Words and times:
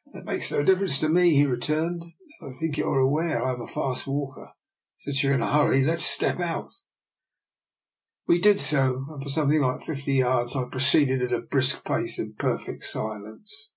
"That 0.14 0.24
makes 0.24 0.50
no 0.50 0.64
difference 0.64 0.98
at 1.00 1.04
all 1.10 1.14
to 1.14 1.14
me," 1.20 1.36
he 1.36 1.46
returned." 1.46 2.02
As 2.42 2.56
I 2.56 2.58
think 2.58 2.76
you 2.76 2.88
are 2.88 2.98
aware, 2.98 3.40
I 3.44 3.52
am 3.52 3.60
a 3.60 3.68
fast 3.68 4.04
walker. 4.08 4.50
Since 4.96 5.22
you 5.22 5.30
are 5.30 5.34
in 5.34 5.42
a 5.42 5.52
hurry, 5.52 5.84
let 5.84 5.98
us 6.00 6.04
step 6.06 6.40
out." 6.40 6.70
We 8.26 8.40
did 8.40 8.60
so, 8.60 9.04
and 9.10 9.22
for 9.22 9.28
something 9.30 9.60
like 9.60 9.82
fifty 9.86 10.14
yards 10.14 10.56
proceeded 10.72 11.22
at 11.22 11.30
a 11.30 11.38
brisk 11.40 11.84
pace 11.84 12.18
in 12.18 12.34
perfect 12.34 12.82
silence. 12.84 13.74